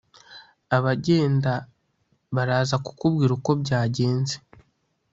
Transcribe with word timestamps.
Abagenda 0.77 1.53
baraza 2.35 2.75
kukubwira 2.85 3.31
uko 3.37 3.51
byagenze 3.61 4.35